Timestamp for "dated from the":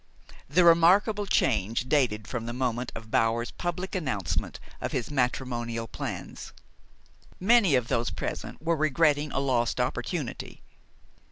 1.87-2.53